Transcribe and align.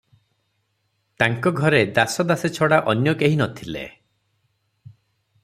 ତାଙ୍କ 1.23 1.53
ଘରେ 1.59 1.81
ଦାସ 1.99 2.25
ଦାସୀ 2.31 2.51
ଛଡ଼ା 2.57 2.81
ଅନ୍ୟ 2.95 3.15
କେହି 3.21 3.35
ନ 3.43 3.49
ଥିଲେ। 3.61 3.87